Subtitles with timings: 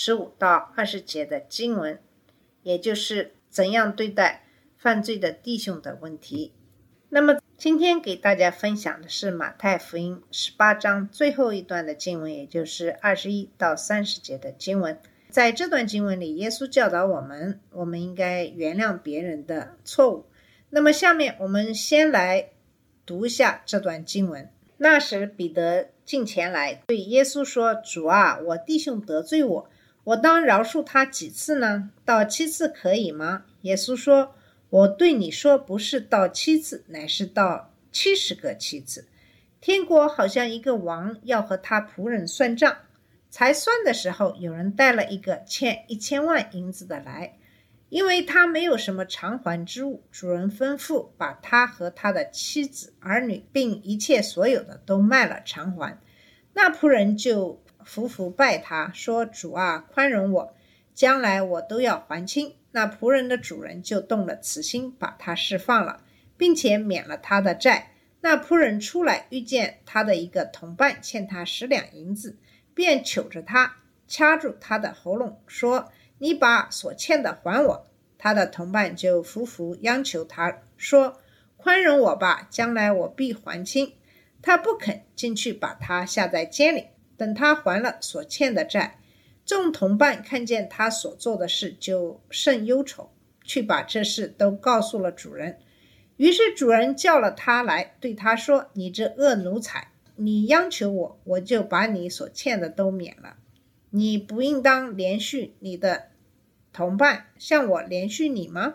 [0.00, 1.98] 十五到二十节的经文，
[2.62, 4.44] 也就是怎样对待
[4.76, 6.52] 犯罪的弟兄的问题。
[7.08, 14.96] 那么今天给大家分享的是马太福音十八章最后一段的经文，也就是二十一到三十节的经文。
[15.30, 20.26] 在这段经文里，耶稣教导我们，我们应该原谅别人的错误。
[20.70, 22.50] 那么下面我们先来
[23.04, 24.48] 读一下这段经文。
[24.76, 29.68] 那时，彼得近前来对耶稣说：“主啊，我弟兄得罪我，
[30.08, 31.90] 我当饶恕他几次呢？
[32.02, 34.34] 到七次可以吗？”耶稣说
[34.70, 39.06] ：“我对你说，不是到七次，乃是到七十个七次。
[39.60, 42.74] 天国好像一个王要和他仆人算账，
[43.28, 47.36] 才算的时候，有人带了一个欠一千万银子的来。”
[47.90, 55.98] 因为他没有什么偿还之物，主人吩咐把他和他的妻子、儿女，并一切所有的都卖了偿还。
[56.52, 60.54] 那仆人就伏伏拜他，说：“主啊，宽容我，
[60.94, 66.02] 将来我都要还清。”那仆人的主人就动了慈心，把他释放了，
[66.36, 67.92] 并且免了他的债。
[68.20, 72.36] 那仆人出来，遇见他的一个同伴欠他十两银子，
[72.74, 73.76] 便求着他，
[74.06, 77.86] 掐住他的喉咙，说：“你把所欠的还我。”
[78.18, 81.18] 他的同伴就伏伏央求他说
[81.56, 83.94] ：“宽容我吧，将来我必还清。”
[84.42, 86.88] 他不肯进去，把他下在监里，
[87.18, 88.98] 等他还了所欠的债。
[89.44, 93.10] 众同伴看见他所做的事，就甚忧愁，
[93.44, 95.58] 去把这事都告诉了主人。
[96.16, 103.36] 于是主人叫了他来，对他说：“你这恶奴才，你央求我，我就把你所欠的都免了。
[103.90, 106.08] 你不应当连续你的
[106.72, 108.74] 同伴，向我连续你吗？”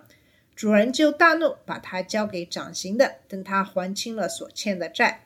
[0.56, 5.23] 主人就大怒，把他交给掌刑的，等他还清了所欠的债。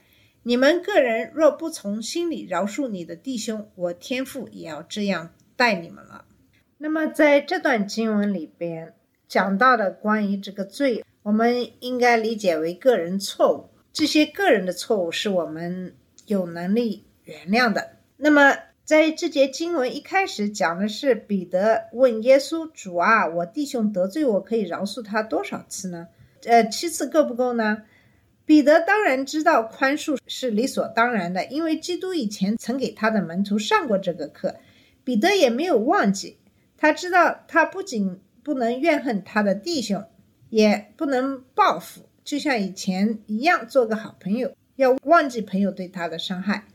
[0.47, 6.23] 你们个人若不从心里饶恕你的弟兄，我天父也要这样待你们了。
[6.77, 8.93] 那么在这段经文里边
[9.27, 13.69] 讲到的关于这个罪，我们应该理解为个人错误。
[13.91, 15.93] 这些个人的错误是我们
[16.27, 17.97] 有能力原谅的。
[18.15, 18.55] 那么
[18.85, 26.07] 在这节经文一开始讲的是彼得问耶稣：“主啊，我弟兄得罪我，可以饶恕他多少次呢？
[26.45, 27.83] 呃，七次够不够呢？”
[28.47, 34.55] 彼得当然知道宽恕是理所当然的，因为基督以前曾给他的门徒上过这个课。
[35.03, 36.37] 彼得也没有忘记，
[36.77, 40.01] 他知道他不仅不能怨恨他的弟兄，
[40.49, 46.67] 也不能报复，就像以前一样做个好朋友，要忘记朋友对他的伤害。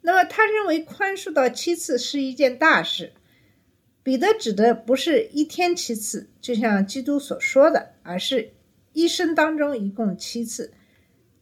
[0.00, 3.12] 那么他认为宽恕到七次是一件大事。
[4.02, 8.52] 彼得指的不是一天七次，就像基督所说的，而是
[8.92, 10.72] 一生当中一共七次。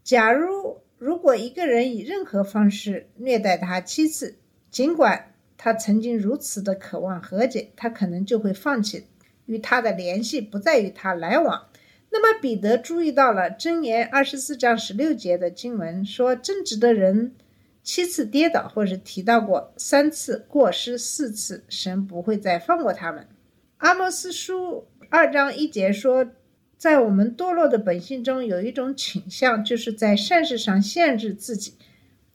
[0.09, 4.39] 假如如果一个人以任何方式虐待他七次，
[4.71, 9.05] 尽管他曾经如此的渴望和解，他可能就会放弃
[9.45, 11.67] 与他的联系，不再与他来往。
[12.09, 17.35] 那么彼得注意到了箴言二十四章十六节的经文说，正直的人
[17.83, 23.29] 七次跌倒，或是提到过三次过失四次，神不会再放过他们。
[23.77, 26.31] 阿莫斯书二章一节说。
[26.78, 31.75] 在我们堕落的本性中，有一种倾向，就是在善事上限制自己，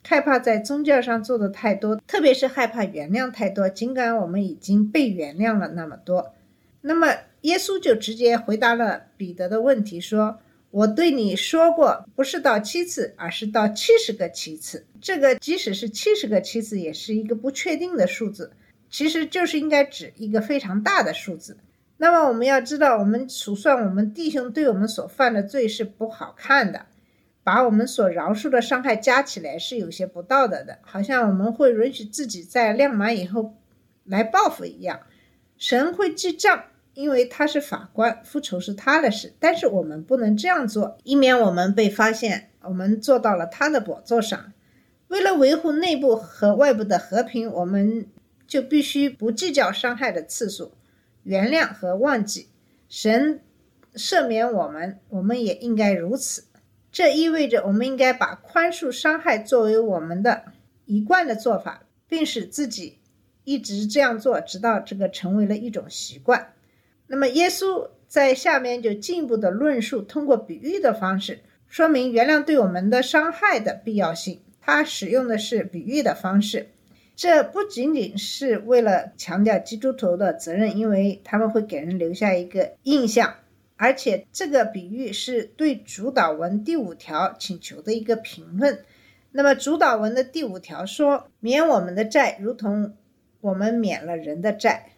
[0.06, 3.66] 害怕在宗教上做的太多，特别是害怕原谅太多。
[3.70, 6.34] 尽管我们已经被原谅了那么多，
[6.82, 7.08] 那么
[7.40, 10.38] 耶稣就直接回答了彼得的问题，说
[10.70, 14.84] ：“我对你说过，不是到七次，而是到七十个七次。
[15.00, 18.52] 这个即使是七十个七次，也是一个不确定的数字，
[18.90, 21.56] 其实就是应该指一个非常大的数字。”
[21.96, 26.86] 那么我们要知道，我们数算我们弟兄对我们所犯的罪是不好看的，
[27.44, 33.54] 把我们所饶恕的伤害加起来是有些不道德的，好像我们会允许自己在量满以后
[34.04, 35.00] 来报复一样。
[35.56, 36.64] 神会记账，
[36.94, 39.32] 因为他是法官，复仇是他的事。
[39.38, 44.52] 但是我们不能这样做，以免我们被发现我们坐到了他的宝座上。
[45.08, 48.06] 为了维护内部和外部的和平，我们
[48.48, 50.72] 就必须不计较伤害的次数。
[51.24, 52.48] 原谅和忘记，
[52.88, 53.40] 神
[53.94, 56.44] 赦免我们，我们也应该如此。
[56.92, 60.44] 这意味着我们应该把宽恕伤害作为我们的
[60.84, 62.98] 一贯的做法，并使自己
[63.42, 66.52] 一直这样做，直到这个成为了一种习惯。
[67.08, 74.40] 那么耶稣在下面就进一步的论述，通过比喻的方式说明原谅对我们的伤害的必要性。
[74.60, 76.68] 他使用的是比喻的方式，
[77.16, 83.34] 这不仅仅是为了强调基督徒的责任，因为他们会给人留下一个印象，
[83.76, 88.84] 而且这个比喻是对主导文第五条请求的一个评论。
[89.30, 92.94] 那么主导文的第五条说：“免我们的债，如同
[93.40, 94.90] 我们免了人的债。”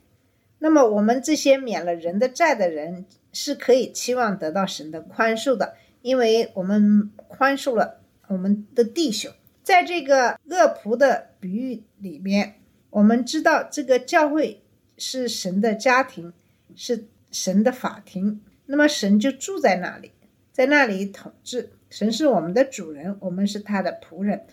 [0.59, 9.31] 那么我们这些免了人的债的人是可以期望得到神的宽恕的，因为我们宽恕了我们的弟兄。
[9.67, 14.63] 在这个恶仆的比喻里面，我们知道这个教会
[14.97, 16.33] 是神的家庭，
[16.77, 18.41] 是神的法庭。
[18.67, 20.13] 那么神就住在那里，
[20.53, 21.71] 在那里统治。
[21.91, 24.47] 神是我们的主人，我们是他的仆人。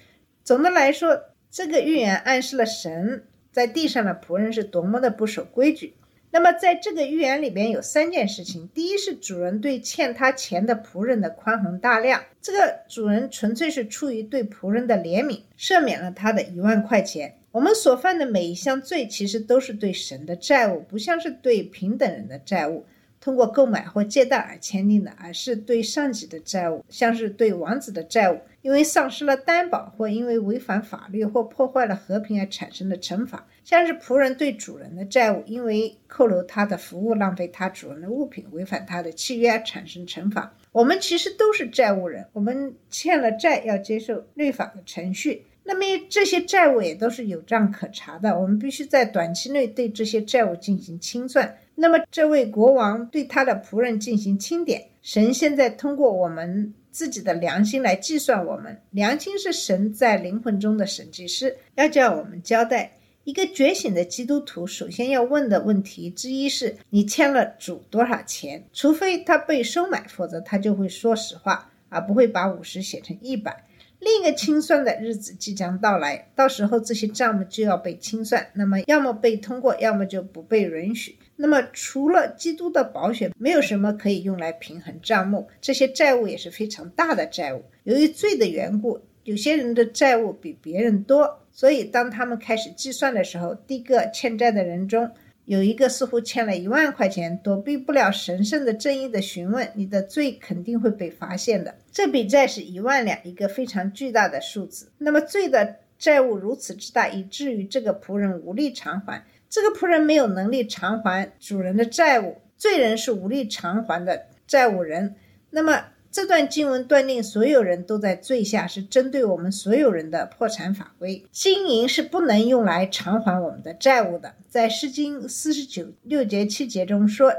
[0.44, 5.94] 总的来说，这个预言暗示了神在地上的仆人是多么的不守规矩。
[6.36, 17.36] 那么，在这个预言里边有三件事情：第一是主人对欠他钱的仆人的宽宏大量，这个主人纯粹是出于对仆人的怜悯，赦免了他的一万块钱。
[17.52, 22.84] 我们所犯的每一项罪，其实都是对神的债务，不像是对平等人的债务。
[23.24, 40.54] 通过购买或借贷而签订的，而是对上级的债务，像是对王子的债务，因为丧失了担保或因为违反法律或破坏了和平而产生的惩罚；像是仆人对主人的债务，因为扣留他的服务、浪费他主人的物品、违反他的契约而产生惩罚。
[40.74, 45.46] 我们其实都是债务人，我们欠了债要接受律法的程序。
[45.64, 51.58] 那么这些债务也都是有账可查的，我们必须在短期内对这些债务进行清算。
[51.76, 54.84] 那么，这位国王对他的仆人进行清点。
[55.02, 58.80] 神现在通过我们自己的良心来计算我们。
[58.92, 62.92] 良心是神在灵魂中的审计师，要叫我们交代。
[63.24, 68.64] 一个觉醒的基督徒首先要问的问题之一是：你欠了主多少钱？
[68.74, 73.64] 除非他被收买，否则他就会说实话，而不会把五十写成一百。
[74.04, 81.18] 另一个清算的日子即将到来，到时候这些账目就要被清算，那么要么被通过，要么就不被允许。
[81.36, 85.48] 那么除了基督的宝血，没有什么可以用来平衡账目。
[85.62, 87.64] 这些债务也是非常大的债务。
[87.84, 95.10] 由于罪的缘故，有些人的债务比别人多，所以当他们开始计算的时候，第一个欠债的人中。
[95.46, 101.76] 有一个似乎欠了一万块钱，躲避不了神圣的正义的询问，你的罪肯定会被发现的。
[101.92, 104.92] 这笔债是一万两，一个非常巨大的数字。
[104.98, 109.24] 那么罪的债务如此之大，以至于这个仆人无力偿还。
[109.50, 115.16] 这个仆人没有能力偿还主人的债务，罪人是无力偿还的债务人。
[115.50, 115.86] 那么。
[116.14, 121.26] 这段经文断定所有人都在罪下，是针对我们所有人的破产法规。
[121.32, 124.36] 金银是不能用来偿还我们的债务的。
[124.48, 127.34] 在《诗经》四十九六节七节中说，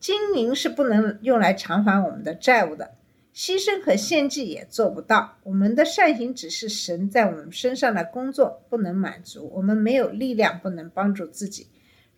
[0.00, 2.90] 金银是不能用来偿还我们的债务的。
[3.32, 5.36] 牺牲和献祭也做不到。
[5.44, 9.48] 我们的善行只是神在我们身上的工作，不能满足。
[9.54, 11.68] 我们没有力量，不能帮助自己。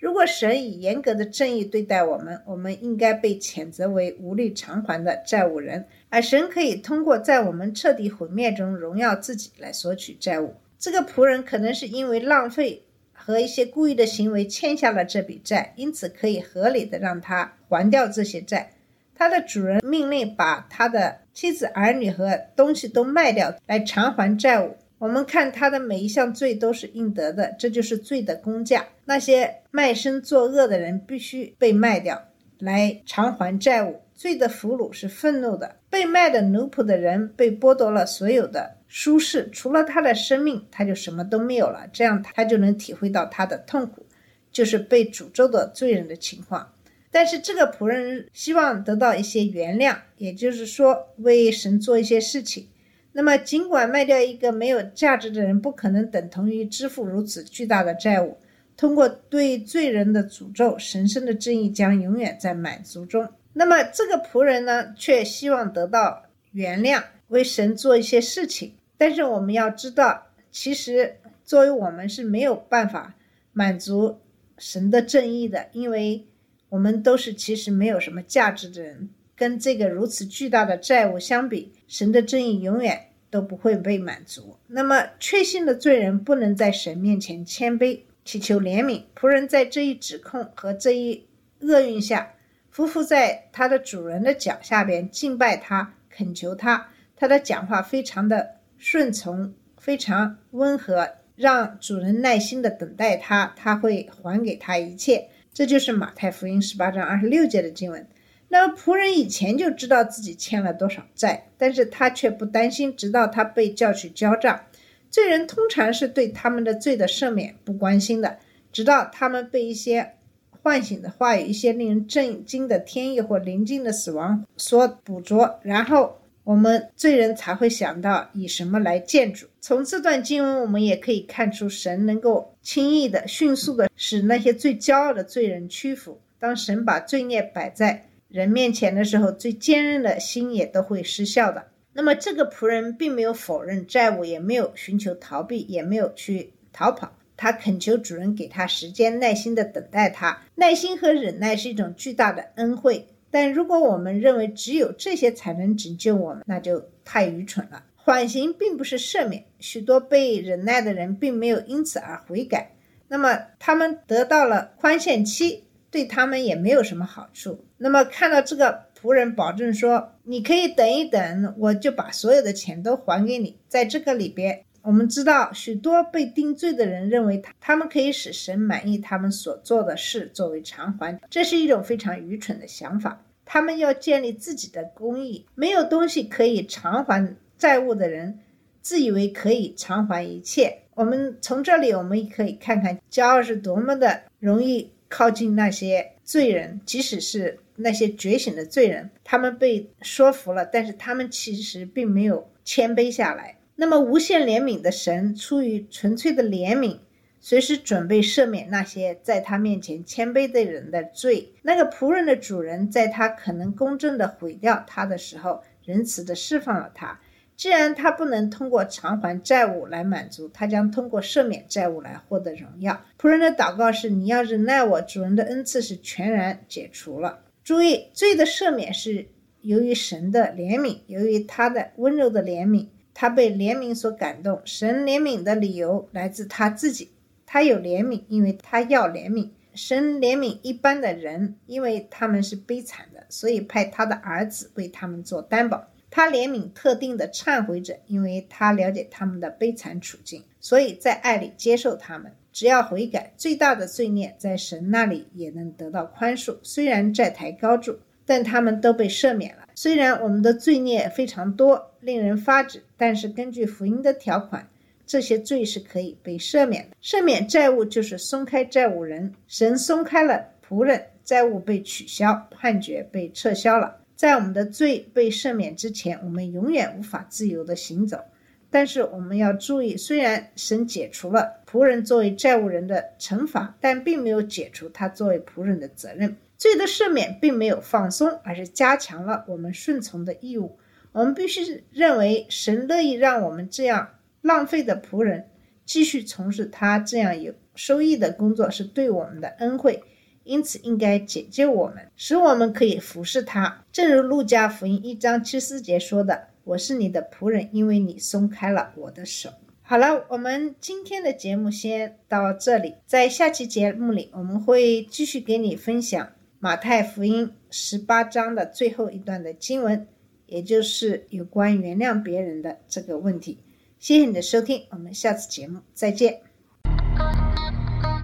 [0.01, 10.55] 如果神以严格的正义对待我们，我们应该被谴责为无力偿还的债务人，而神可以通过在我们彻底毁灭中荣耀自己来索取债务。
[10.79, 12.83] 这个仆人可能是因为浪费
[13.13, 18.73] 和一些故意的行为欠下了这笔债，因此可以合理的让他还掉这些债。
[19.15, 24.79] 他的主人命令把他的妻子、儿女和东西都卖掉来偿还债务。
[25.01, 28.85] 我们看他的每一项罪都是应得的，这就是罪的工价。
[29.07, 32.23] 那些卖身作恶的人必须被卖掉
[32.59, 34.03] 来偿还债务。
[34.15, 41.89] 罪的俘虏是愤怒的，被卖的奴仆的人被剥夺了所有的舒适，除了他的生命，他就什么都没有了。
[41.91, 44.05] 这样他就能体会到他的痛苦，
[44.53, 46.75] 就是被诅咒的罪人的情况。
[47.11, 52.69] 但是这个仆人希望得到一些原谅，也就是说为神做一些事情。
[53.13, 58.39] 那么，尽管卖掉一个没有价值的人不可能等同于支付如此巨大的债务，
[58.77, 63.29] 通过对罪人的诅咒，神圣的正义将永远在满足中。
[63.53, 68.75] 那么，这个仆人呢，却希望得到原谅，为神做一些事情。
[68.97, 73.15] 但是，我们要知道，其实作为我们是没有办法
[73.53, 74.21] 满足
[74.57, 76.25] 神的正义的，因为
[76.69, 79.11] 我们都是其实没有什么价值的人。
[79.41, 84.59] 跟这个如此巨大的债务相比，神的正义永远都不会被满足。
[84.67, 89.03] 那么，确信的罪人不能在神面前谦卑，祈求怜悯。
[89.19, 91.27] 仆人在这一指控和这一
[91.61, 92.35] 厄运下，
[92.71, 96.89] 匍匐在他的主人的脚下边，敬拜他，恳求他。
[97.17, 105.29] 他的讲话非常的顺从，非常温和，让主人耐心的等待他，他会还给他一切。
[105.55, 108.07] 这就是马太福音十八章二十六节的经文。
[108.53, 114.65] 那么仆人以前就知道自己欠了多少债，但是他却不担心，直到他被叫去交账。
[115.09, 118.39] 罪人通常是对他们的罪的赦免不关心的，
[118.73, 120.15] 直到他们被一些
[120.63, 129.47] 唤醒的话语、一些令人震惊的天意或临近的死亡所捕捉，然后我们罪人才会想到以什么来建筑。
[129.61, 136.21] 从这段经文，我们也可以看出，神能够轻易的、迅速的使那些最骄傲的罪人屈服。
[136.41, 141.67] 当神把罪孽摆在人面前的时候，最坚韧的心也都会失效的。
[141.93, 147.13] 那么这个仆人并没有否认债务，也没有寻求逃避，也没有去逃跑。
[147.37, 150.43] 他恳求主人给他时间，耐心的等待他。
[150.55, 153.09] 耐心和忍耐是一种巨大的恩惠。
[153.31, 157.85] 但如果我们认为只有这些才能拯救我们，那就太愚蠢了。
[157.97, 162.73] 缓刑并不是赦免，许多被忍耐的人并没有因此而悔改。
[163.09, 167.65] 那么他们得到了宽限期，对他们也没有什么好处。
[167.79, 168.91] 那么看到这个。
[169.03, 183.23] 仆人保证说：“你可以等一等，我就把所有的钱都还给你。”在这个里边，我们知道许多被定罪的人认为他他们可以使神满意他们所做的事作为偿还，这是一种非常愚蠢的想法。
[183.47, 188.39] 他们要建立自己的公义，没有东西可以偿还债务的人，
[188.83, 190.77] 自以为可以偿还一切。
[190.95, 197.59] 我们从这里我们可以看看骄傲是多么的容易靠近那些罪人，即使是。
[197.83, 203.57] 那些觉醒的罪人，他们被说服了，但是他们其实并没有谦卑下来。
[203.77, 206.99] 那么，无限怜悯的神出于纯粹的怜悯，
[207.41, 211.55] 随时准备赦免那些在他面前谦卑的人的罪。
[211.63, 217.19] 那个仆人的主人，在他可能公正的毁掉他的时候，仁慈的释放了他。
[217.61, 222.99] 既然他不能通过偿还债务来满足，他将通过赦免债务来获得荣耀。
[223.21, 227.41] 仆人的祷告是：你要忍耐我，主人的恩赐是全然解除了。
[227.63, 229.29] 注意，罪的赦免是
[229.61, 234.63] 由于神的怜悯，由于他的温柔的怜悯，他被怜悯所感动。
[234.65, 237.11] 神怜悯的理由来自他自己，
[237.45, 239.51] 他有怜悯，因为他要怜悯。
[239.75, 245.90] 神怜悯一般的人，因为他们是悲惨的，所以派他的儿子为他们做担保。
[246.11, 252.33] 他怜悯特定的忏悔者，因为他了解他们的悲惨处境，所以在爱里接受他们。
[252.53, 256.57] 只要悔改，最大的罪孽在神那里也能得到宽恕。
[256.65, 259.69] 虽然债台高筑，但他们都被赦免了。
[259.77, 264.69] 虽然我们的罪孽非常多，令人发指，但是根据福音的条款，
[265.07, 266.97] 这些罪是可以被赦免的。
[267.01, 274.00] 赦免债务就是松开债务人，神松开了仆人，债务被取消，判决被撤销了。
[274.21, 278.21] 在我们的罪被赦免之前，我们永远无法自由地行走。
[278.69, 286.37] 但是我们要注意，虽然神解除了仆人作为债务人的惩罚，但并没有解除他作为仆人的责任。
[286.59, 290.79] 罪的赦免并没有放松，而是加强了我们顺从的义务。
[291.13, 295.47] 我们必须认为，神乐意让我们这样浪费的仆人
[295.87, 300.05] 继续从事他这样有收益的工作，是对我们的恩惠，
[300.45, 303.85] 因此应该解救我们，使我们可以服侍他。
[303.93, 306.49] 正如路加福音一章七四节说的。
[306.63, 309.51] 我是你的仆人，因为你松开了我的手。
[309.83, 316.31] 好了，我们今天的节目先到这里，在下期节目里，我们会继续给你分享
[316.61, 320.07] 马太福音十八章的最后一段的经文，
[320.47, 323.59] 也就是有关原谅别人的这个问题。
[323.99, 326.50] 谢谢你的收听，我们下次节目再见。